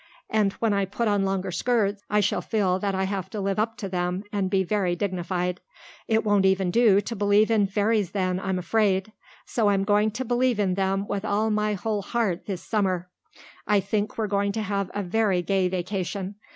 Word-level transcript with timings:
And 0.31 0.53
when 0.53 0.73
I 0.73 0.85
put 0.85 1.07
on 1.07 1.25
longer 1.25 1.51
skirts 1.51 2.01
I 2.09 2.21
shall 2.21 2.41
feel 2.41 2.79
that 2.79 2.95
I 2.95 3.03
have 3.03 3.29
to 3.29 3.39
live 3.39 3.59
up 3.59 3.77
to 3.77 3.87
them 3.87 4.23
and 4.33 4.49
be 4.49 4.63
very 4.63 4.95
dignified. 4.95 5.61
It 6.07 6.23
won't 6.25 6.43
even 6.43 6.71
do 6.71 7.01
to 7.01 7.15
believe 7.15 7.51
in 7.51 7.67
fairies 7.67 8.09
then, 8.09 8.39
I'm 8.39 8.57
afraid; 8.57 9.11
so 9.45 9.69
I'm 9.69 9.83
going 9.83 10.09
to 10.09 10.25
believe 10.25 10.59
in 10.59 10.73
them 10.73 11.07
with 11.07 11.23
all 11.23 11.51
my 11.51 11.75
whole 11.75 12.01
heart 12.01 12.47
this 12.47 12.63
summer. 12.63 13.11
I 13.67 13.79
think 13.79 14.17
we're 14.17 14.25
going 14.25 14.53
to 14.53 14.63
have 14.63 14.89
a 14.95 15.03
very 15.03 15.43
gay 15.43 15.67
vacation. 15.69 16.33